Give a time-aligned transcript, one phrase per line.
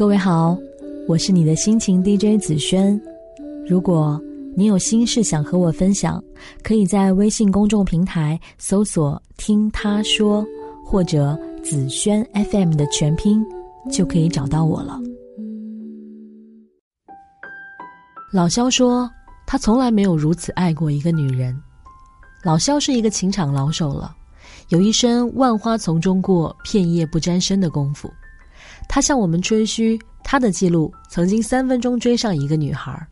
[0.00, 0.56] 各位好，
[1.06, 2.98] 我是你的心情 DJ 紫萱。
[3.68, 4.18] 如果
[4.56, 6.24] 你有心事想和我分享，
[6.62, 10.42] 可以在微信公众平台搜索“听他说”
[10.82, 13.44] 或者“紫萱 FM” 的全拼，
[13.92, 14.98] 就可以找到我了。
[18.32, 19.06] 老肖说，
[19.46, 21.54] 他从来没有如此爱过一个女人。
[22.42, 24.16] 老肖是一个情场老手了，
[24.70, 28.10] 有一身万花丛中过，片叶不沾身的功夫。
[28.92, 33.06] 他向我们吹嘘他的记录，曾经三分钟追上一个女孩。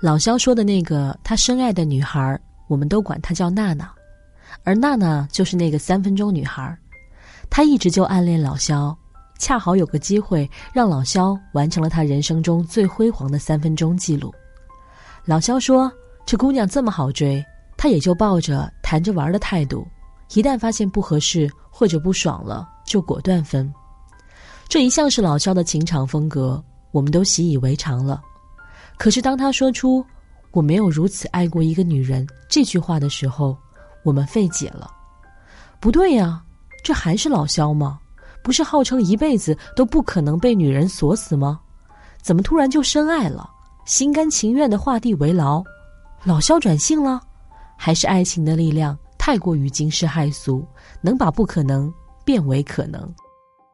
[0.00, 3.92] 老肖说的那个他深爱的女孩，我们都管她叫娜娜，
[4.64, 6.74] 而娜娜就是那个三分钟女孩。
[7.50, 8.96] 她一直就暗恋老肖，
[9.38, 14.32] 恰好有个机会让老肖完成了他人生中最辉煌的三分钟记录。
[15.26, 15.92] 老肖说
[16.24, 17.44] ：“这姑娘这么好追。”
[17.76, 19.86] 他也就抱着谈着玩的态度，
[20.32, 23.70] 一旦发现不合适或者不爽了，就果断分。
[24.68, 28.20] 这一向是老肖的情场风格，我们都习以为常了。
[28.98, 30.04] 可是当他说出
[30.52, 33.56] “我没有如此爱过一个女人”这句话的时候，
[34.02, 34.90] 我们费解了。
[35.78, 36.42] 不对呀，
[36.82, 37.98] 这还是老肖吗？
[38.42, 41.60] 不是号称一辈子都不可能被女人锁死吗？
[42.20, 43.48] 怎么突然就深爱了，
[43.84, 45.62] 心甘情愿的画地为牢？
[46.24, 47.20] 老肖转性了？
[47.76, 50.66] 还是爱情的力量太过于惊世骇俗，
[51.00, 51.92] 能把不可能
[52.24, 53.08] 变为可能。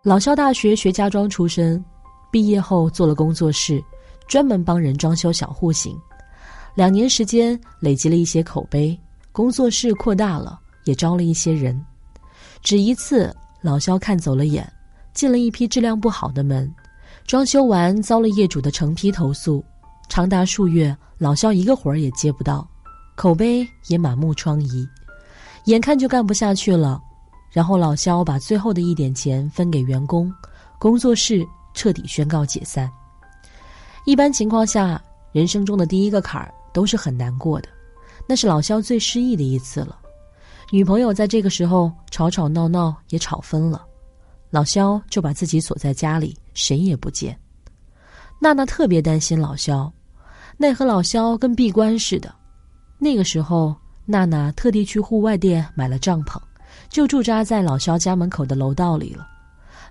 [0.04, 1.82] 老肖大学学家装出身，
[2.28, 3.80] 毕业后做了工作室，
[4.26, 5.96] 专门帮人装修小户型。
[6.74, 8.98] 两年时间累积了一些口碑，
[9.30, 11.80] 工作室扩大了，也招了一些人。
[12.64, 14.68] 只一次，老肖看走了眼，
[15.14, 16.68] 进了一批质量不好的门，
[17.24, 19.64] 装修完遭了业主的成批投诉，
[20.08, 22.68] 长达数月，老肖一个活儿也接不到。
[23.14, 24.84] 口碑也满目疮痍，
[25.66, 27.00] 眼看就干不下去了。
[27.52, 30.32] 然后老肖把最后的一点钱分给员工，
[30.78, 32.90] 工作室彻底宣告解散。
[34.06, 35.00] 一般情况下，
[35.32, 37.68] 人生中的第一个坎儿都是很难过的，
[38.26, 39.98] 那是老肖最失意的一次了。
[40.70, 43.84] 女朋友在这个时候吵吵闹闹也吵分了，
[44.48, 47.38] 老肖就把自己锁在家里，谁也不见。
[48.40, 49.92] 娜娜特别担心老肖，
[50.56, 52.34] 奈何老肖跟闭关似的。
[52.98, 53.76] 那个时候，
[54.06, 56.40] 娜娜特地去户外店买了帐篷，
[56.88, 59.26] 就驻扎在老肖家门口的楼道里了。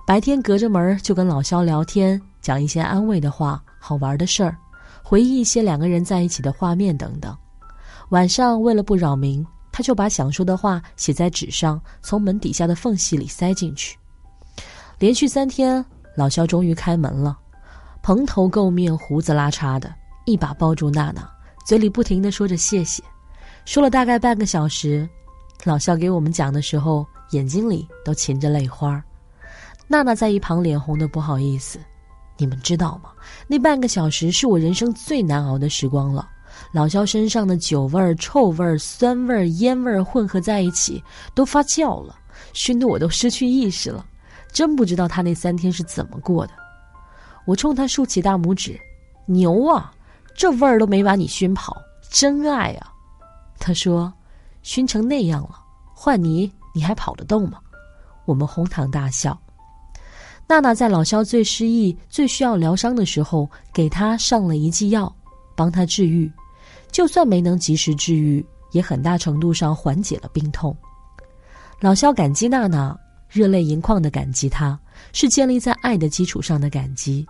[0.05, 4.57] 白天隔着门就跟老肖聊天，讲一些安慰的话、好玩的事儿，
[5.03, 7.35] 回忆一些两个人在一起的画面等等。
[8.09, 13.97] 晚上为了不扰民，他就把想说的话写在纸上，从门底下的缝隙里塞进去。
[14.99, 15.83] 连续三天，
[16.15, 17.37] 老肖终于开门了，
[18.01, 19.93] 蓬头垢面、胡子拉碴的，
[20.25, 21.29] 一把抱住娜娜。
[21.65, 23.03] 嘴里不停的说着谢谢，
[23.65, 25.07] 说了大概半个小时。
[25.63, 29.03] 老肖给我们讲的时候，眼睛里都噙着泪花。
[29.87, 31.79] 娜娜在一旁脸红的不好意思。
[32.37, 33.11] 你们知道吗？
[33.47, 36.27] 那半个小时是我人生最难熬的时光了。
[36.71, 41.03] 老肖身上的酒味儿、臭味儿、酸味儿、烟味儿混合在一起，
[41.35, 42.15] 都发酵了，
[42.53, 44.03] 熏得我都失去意识了。
[44.51, 46.53] 真不知道他那三天是怎么过的。
[47.45, 48.79] 我冲他竖起大拇指，
[49.27, 49.93] 牛啊！
[50.35, 51.77] 这味儿都没把你熏跑，
[52.09, 52.91] 真爱啊！
[53.59, 54.11] 他说
[54.63, 55.55] ：“熏成那样了，
[55.93, 57.59] 换你你还跑得动吗？”
[58.25, 59.39] 我们哄堂大笑。
[60.47, 65.13] 娜娜在老肖最失意、最需要疗伤的时候，给他上了一剂药，
[65.55, 66.31] 帮他治愈。
[66.91, 70.75] 就算没能及时治愈，也很大程度上缓解了病痛。
[71.79, 72.97] 老肖感激娜娜，
[73.29, 74.77] 热泪盈眶的感激她，
[75.13, 77.25] 是建立在爱的基础上的感激。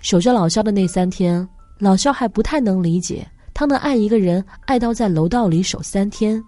[0.00, 1.46] 守着老肖的那三天。
[1.80, 6.40] 老肖还不太能理解，他能爱一个人爱到在楼道里守三天。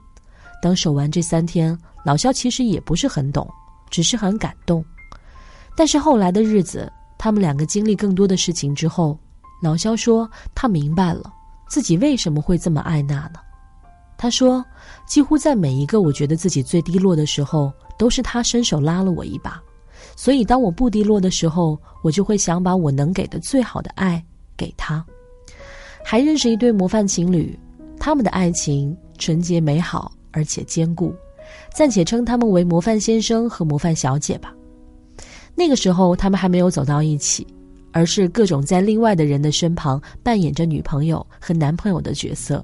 [0.63, 3.49] 当守完这三天，老肖其实也不是很懂，
[3.91, 4.85] 只是很感动。
[5.77, 9.19] 但是后来的日子，他们两个经历更多的事情之后，
[9.63, 11.33] 老肖说他明白了
[11.69, 13.41] 自己为什么会这么爱娜娜。
[14.19, 14.65] 他说，
[15.07, 19.61] 几乎在每一个我觉得自己最低落的时候，都是他伸手拉了我一把。
[20.17, 24.25] 所以当我不低落的时候，我就会想把我能给的最好的爱
[24.57, 25.05] 给他。
[26.03, 27.59] 还认识一对模范情侣，
[27.99, 31.15] 他们的爱情纯洁美好而且坚固，
[31.73, 34.55] 暂且称他们为模范先生和模范小姐吧。
[35.55, 37.47] 那个时候，他们还没有走到一起，
[37.91, 42.63] 而是各种在另外的人的身旁扮演着女朋友和男朋友的角色。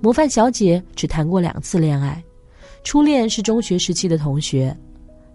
[0.00, 2.22] 模范小姐只谈过两次恋爱，
[2.84, 4.74] 初恋是中学时期的同学，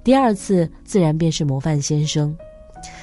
[0.01, 2.33] 第二次自然便是模范先生。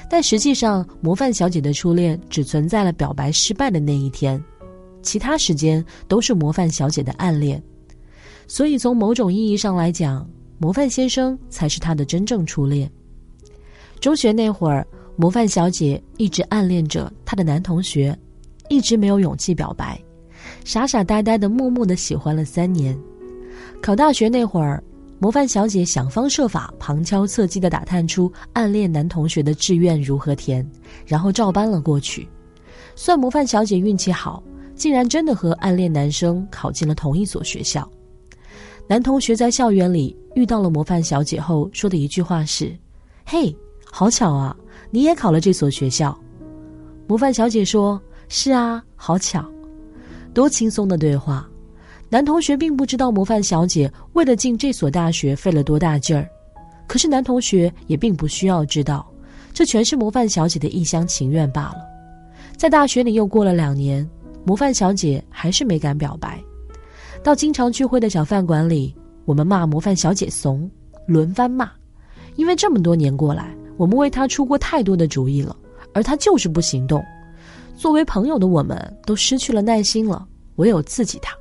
[0.09, 4.43] 但实际上，模范小姐的初恋只存在了表白失败的那一天，
[5.03, 7.61] 其他时间都是模范小姐的暗恋。
[8.47, 10.27] 所以，从某种意义上来讲，
[10.57, 12.89] 模范先生才是她的真正初恋。
[13.99, 14.85] 中学那会儿，
[15.15, 18.17] 模范小姐一直暗恋着她的男同学，
[18.69, 19.99] 一直没有勇气表白，
[20.63, 22.97] 傻傻呆呆的默默的喜欢了三年。
[23.81, 24.83] 考大学那会儿，
[25.19, 30.67] 模范小姐想方设法、旁敲侧击的打探出暗恋男同学的志愿如何填，
[31.05, 32.27] 然后照搬了过去。
[32.95, 34.43] 算模范小姐运气好，
[34.75, 37.89] 竟然真的和暗恋男生考进了同一所学校。
[38.87, 42.77] 男同学在校园里遇到了模范小姐后说的一句话是
[43.25, 43.55] ：“嘿，
[43.89, 44.55] 好巧啊，
[44.89, 46.17] 你也考了这所学校。”
[47.07, 49.45] 模范小姐说：“是啊，好巧。”
[50.33, 51.47] 多轻松的对话。
[52.09, 56.27] 男同学并不知道模范小姐为了进这所大学费了多大劲儿，
[56.85, 59.09] 可是男同学也并不需要知道，
[59.53, 61.77] 这全是模范小姐的一厢情愿罢了。
[62.57, 64.05] 在大学里又过了两年，
[64.43, 66.37] 模范小姐还是没敢表白。
[67.23, 68.95] 到经常聚会的小饭馆里，
[69.25, 70.69] 我们骂模范小姐怂，
[71.05, 71.69] 轮番骂，
[72.35, 75.55] 因为这么多年过来，我们为她出过太多的主意了，
[75.93, 77.03] 而她就是不行动。
[77.75, 81.35] 作为朋友的我们都失去了耐心了，唯有刺激她。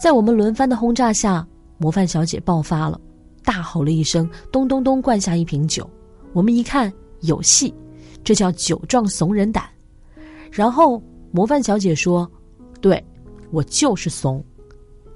[0.00, 1.46] 在我们轮番的轰炸下，
[1.78, 3.00] 模范小姐爆发了，
[3.44, 5.88] 大吼了一声，咚咚咚灌下一瓶酒。
[6.32, 7.72] 我们一看有戏，
[8.24, 9.64] 这叫酒壮怂人胆。
[10.50, 12.28] 然后模范小姐说
[12.82, 13.02] ：“对，
[13.52, 14.44] 我就是怂。”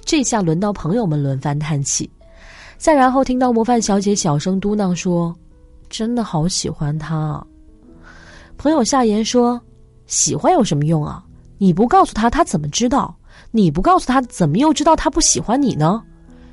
[0.06, 2.08] 这下轮到朋友们轮番叹气。
[2.79, 5.35] 再然后听到模范小姐小声嘟囔说
[5.91, 7.44] ：“真的好喜欢他。”
[8.56, 9.61] 朋友夏言说
[10.06, 11.25] ：“喜欢有什么用啊？
[11.58, 13.14] 你不告诉他，他怎么知道？”
[13.50, 16.03] 你不告诉他，怎么又知道他不喜欢你呢？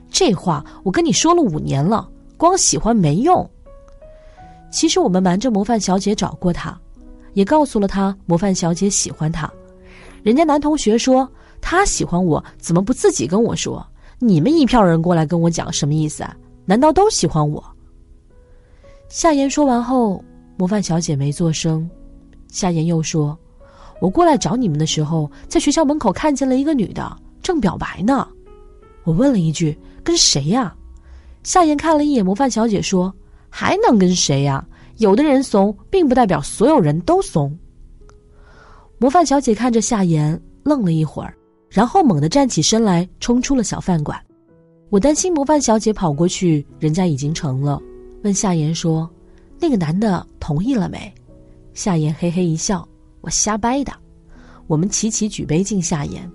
[0.10, 3.50] 这话我跟你说了五年了，光喜欢没用。
[4.72, 6.78] 其实我们瞒着模范小姐找过他，
[7.34, 9.52] 也告诉了他模范小姐喜欢他。
[10.24, 11.30] 人家男同学说
[11.66, 13.84] 他喜欢我，怎么不自己跟我说？
[14.20, 16.36] 你们一票人过来跟我讲什么意思啊？
[16.66, 17.64] 难道都喜欢我？
[19.08, 20.24] 夏言说完后，
[20.58, 21.90] 模范小姐没做声。
[22.50, 23.36] 夏言又说。
[24.02, 28.28] 我过来找你们的时候，在学校门口看见了一个女的，正表白呢。
[29.06, 30.76] 我问了一句：“跟谁呀？”
[31.44, 33.14] 夏言看了一眼模范小姐，说
[33.50, 34.66] ：“还能跟谁呀？
[34.98, 37.58] 有的人怂，并不代表所有人都怂。”
[39.00, 41.34] 模范小姐看着夏言，愣了一会儿，
[41.74, 44.24] 然后猛地站起身来，冲出了小饭馆。
[44.92, 47.82] 我担心模范小姐跑过去，人家已经成了，
[48.24, 49.10] 问夏言说
[49.60, 51.12] ：“那个男的同意了没？”
[51.74, 52.88] 夏言嘿嘿一笑。
[53.22, 53.92] 我瞎掰的，
[54.68, 56.30] 我们齐齐举杯敬夏言，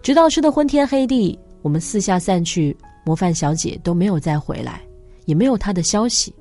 [0.00, 4.80] 直到吃的昏天黑地，我们四下散去，模范小姐都没有再回来，
[5.26, 6.32] 也没有她的消息，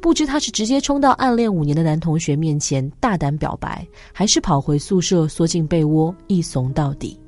[0.00, 7.20] 不知她是直接冲到暗恋五年的男同学面前大胆表白，还是跑回宿舍缩进被窝一怂到底。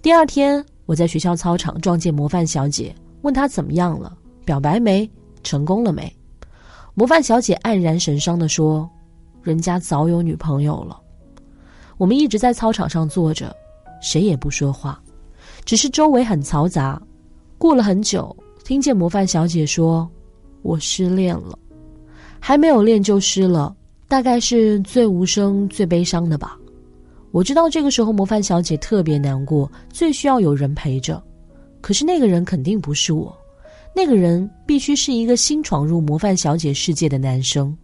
[0.00, 5.10] 第二天，我在学校操场撞见模范小姐，问她怎么样了，表白没，
[5.42, 6.10] 成功了没？
[6.94, 8.88] 模范小姐黯然神伤的说。
[9.42, 11.00] 人家早有女朋友了，
[11.96, 13.54] 我们一直在操场上坐着，
[14.00, 15.00] 谁也不说话，
[15.64, 17.00] 只是周围很嘈杂。
[17.56, 18.34] 过了很久，
[18.64, 20.08] 听见模范小姐说
[20.62, 21.58] ：“我失恋了，
[22.38, 23.74] 还没有恋就失了，
[24.06, 26.56] 大概是最无声、最悲伤的吧。”
[27.30, 31.22] 我知道这个时候模范小姐特别难过，最需要有人陪着，
[31.80, 33.36] 可是那个人肯定不是我，
[33.94, 37.76] 那个人必须是一个新闯入模范小姐世界的男生。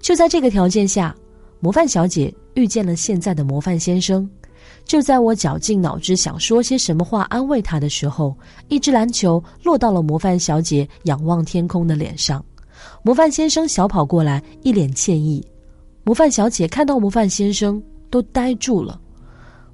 [0.00, 1.14] 就在这个条件下，
[1.58, 4.28] 模范小姐遇见了现在的模范先生。
[4.84, 8.36] 就在我绞尽脑汁想说些什么话安慰他的时候，
[8.68, 12.44] 一只篮球落到了模范小姐仰望天空的脸上。
[13.02, 15.44] 模范先生小跑过来，一脸歉意。
[16.02, 17.80] 模范小姐看到模范先生
[18.10, 19.00] 都呆住了。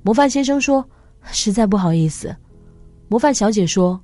[0.02, 0.84] 模范先生说
[1.32, 2.34] ：“实在不好意思。”
[3.08, 4.00] 模范小姐说：“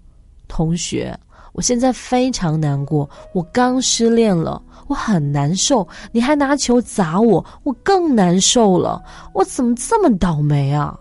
[0.48, 1.18] 同学。”
[1.54, 5.86] 我现在非常难过，我刚失恋了，我很难受。
[6.10, 9.02] 你还拿球砸我，我更难受了。
[9.34, 10.98] 我怎么这么倒霉啊？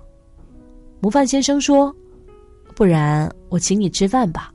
[0.99, 1.95] 模范先生说
[2.75, 4.51] ：“不然我请你吃饭吧。”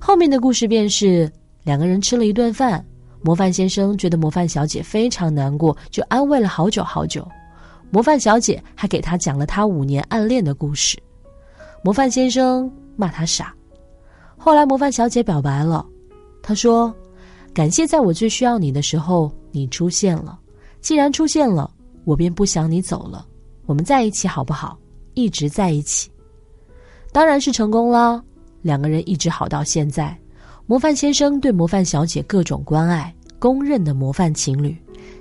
[0.00, 1.28] 后面的故事便是
[1.64, 2.86] 两个人吃了一顿饭，
[3.22, 7.26] 模范先生觉得模范小姐非常难过，就安慰了好久好久。
[7.90, 10.98] 模范小姐还给他讲了他五年暗恋的故事。
[11.84, 13.54] 模范先生骂他傻。
[14.36, 15.86] 后来，模范小姐表白了，
[16.42, 16.92] 她说
[17.54, 20.38] ：“感谢在我最需要你的时候你出现了。
[20.80, 21.70] 既然出现了，
[22.04, 23.26] 我便不想你走了。
[23.66, 24.76] 我们在一起好不好？
[25.14, 26.10] 一直在一起，
[27.12, 28.24] 当然是成功了。
[28.62, 30.16] 两个人一直好到现在。
[30.66, 34.76] 模范先生对模范小姐各种关爱，公认的模范情侣，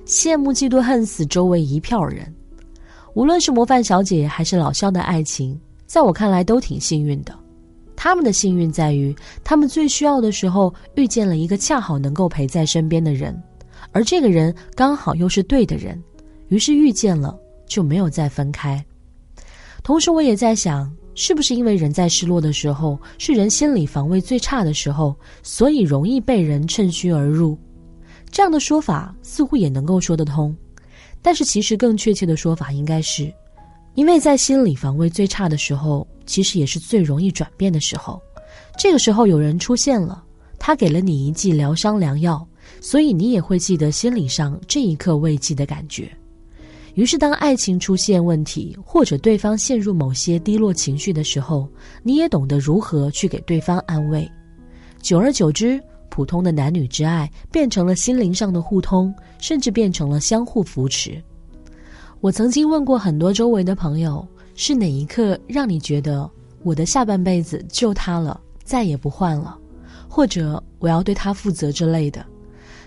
[0.05, 2.33] 羡慕嫉妒恨死周围一票人。
[3.13, 7.37] 无论是模范小姐还是老肖的爱情，在我看来都挺幸运的。”
[7.95, 13.39] 他们的幸运在于，他们最需要的时候遇见了一个恰好能够陪在身边的人，
[13.91, 16.01] 而这个人刚好又是对的人，
[16.47, 18.83] 于是遇见了就没有再分开。
[19.83, 20.91] 同时，我也在想，
[21.23, 27.55] 是不是因为人在失落的时候是人心理防卫最差的时候，所以容易被人趁虚而入？
[28.31, 30.55] 这样的说法似乎也能够说得通，
[31.21, 33.31] 但是其实更确切的说法应该是，
[33.93, 38.19] 因为在心理防卫最差的时候，其实也是最容易转变的时候。
[38.75, 40.23] 这个时候有人出现了，
[40.57, 42.43] 他给了你一剂疗伤良药，
[42.79, 46.11] 所以你也会记得心理上这一刻慰藉的感觉。
[46.93, 51.67] 于是，当爱情出现问题，或者对方陷入某些低落情绪的时候，
[52.03, 54.29] 你也懂得如何去给对方安慰。
[55.01, 61.21] 久而久之，普通的男女之爱变成了心灵上的互通，甚至变成了相互扶持。
[62.19, 66.29] 我曾经问过很多周围的朋友，是哪一刻让你觉得
[66.61, 69.57] 我的下半辈子就他了，再也不换了，
[70.07, 72.23] 或者我要对他负责之类的。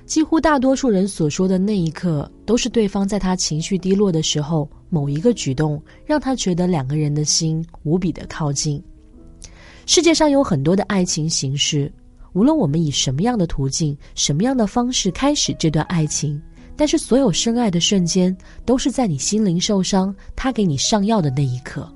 [0.07, 8.83] 几乎大多数人所说的那一刻，都是对方在他情绪低落的时候，某一个举动让他觉得两个人的心无比的靠近。
[9.87, 11.93] 世界上有很多的爱情形式，
[12.35, 16.41] 无论我们以什么样的途径、什么样的方式开始这段爱情，
[16.77, 21.91] 但是所有深爱的瞬间，都是在你心灵受伤，他给你上药的那一刻。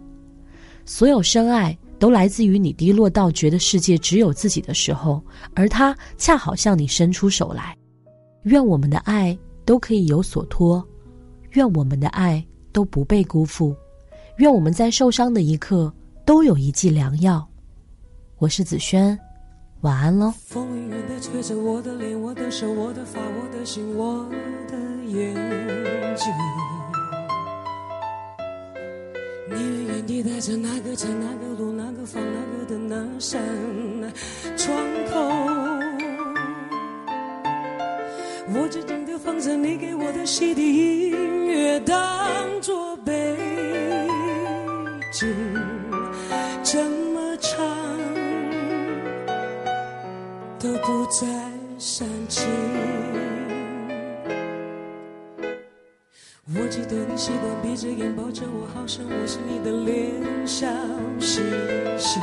[0.87, 5.23] 所有深爱都来自于你低落到觉得世界只有自己的时候，
[5.55, 7.77] 而他恰好向你伸出手来。
[8.45, 10.87] 愿我们的爱都可以有所托，
[11.51, 13.75] 愿我们的爱都不被辜负，
[14.37, 15.93] 愿我们在受伤的一刻
[16.25, 17.47] 都有一剂良药。
[18.39, 19.19] 我是子轩，
[19.81, 20.33] 晚安喽。
[20.47, 24.25] 风远远的吹着我的脸，我的手，我的发，我的心，我
[24.69, 25.35] 的眼
[26.17, 26.33] 睛。
[29.51, 33.43] 你远远地带着那个城，那个路，那个房，那个灯，那扇
[34.57, 34.79] 窗
[35.13, 35.38] 口。
[38.51, 41.97] 我静静地放着你给我的 CD 音乐，当
[42.63, 43.37] 作背
[45.13, 45.29] 景，
[46.63, 47.59] 怎么唱
[50.59, 51.27] 都不再
[51.79, 52.49] 煽情。
[56.57, 60.67] 我记得你习惯闭着眼抱着我，好像我是你的脸小
[61.21, 61.45] 星
[61.99, 62.23] 星。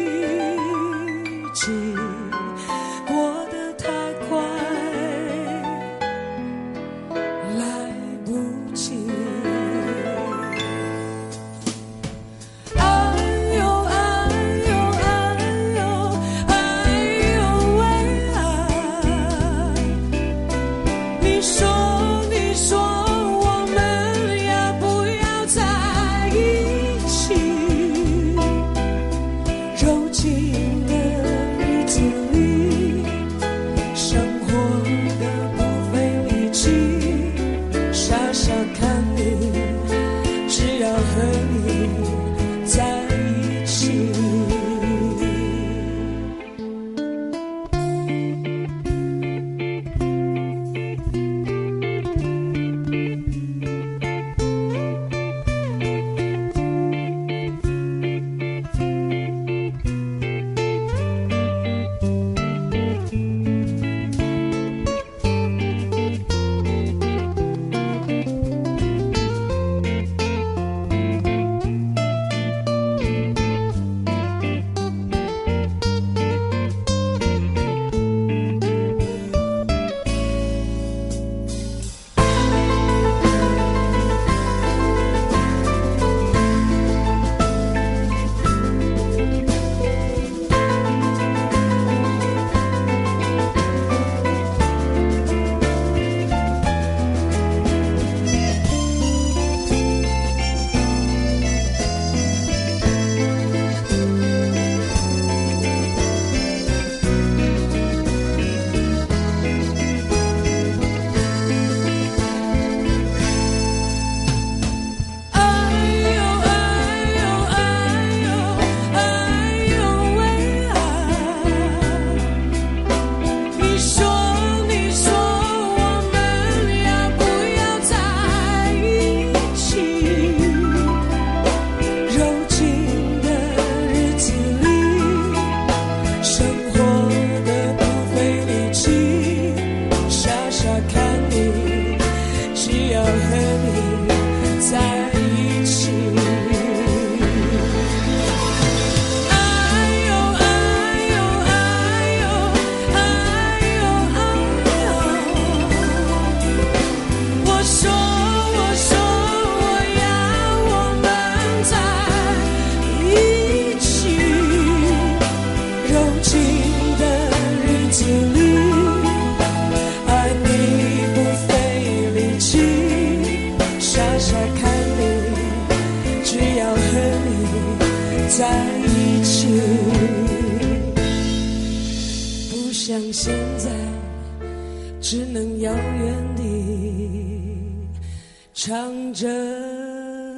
[188.53, 189.27] 唱着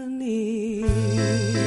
[0.06, 1.63] 你。